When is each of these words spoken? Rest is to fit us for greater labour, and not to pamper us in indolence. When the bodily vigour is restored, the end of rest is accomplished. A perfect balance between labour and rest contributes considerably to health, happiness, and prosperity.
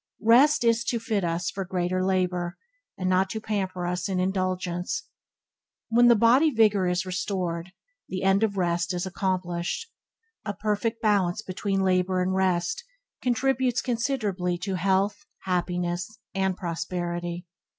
Rest 0.25 0.63
is 0.63 0.83
to 0.85 0.99
fit 0.99 1.23
us 1.23 1.51
for 1.51 1.63
greater 1.63 2.03
labour, 2.03 2.57
and 2.97 3.07
not 3.07 3.29
to 3.29 3.39
pamper 3.39 3.85
us 3.85 4.09
in 4.09 4.19
indolence. 4.19 5.03
When 5.89 6.07
the 6.07 6.15
bodily 6.15 6.49
vigour 6.49 6.87
is 6.87 7.05
restored, 7.05 7.71
the 8.09 8.23
end 8.23 8.41
of 8.41 8.57
rest 8.57 8.95
is 8.95 9.05
accomplished. 9.05 9.91
A 10.43 10.55
perfect 10.55 11.03
balance 11.03 11.43
between 11.43 11.83
labour 11.83 12.19
and 12.23 12.33
rest 12.33 12.83
contributes 13.21 13.79
considerably 13.83 14.57
to 14.57 14.73
health, 14.73 15.27
happiness, 15.43 16.17
and 16.33 16.57
prosperity. 16.57 17.45